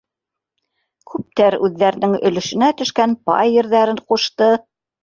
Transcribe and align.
Күптәр 1.11 1.57
үҙҙәренең 1.69 2.17
өлөшөнә 2.31 2.73
төшкән 2.81 3.17
пай 3.31 3.57
ерҙәрен 3.61 4.07
ҡушты. 4.11 4.55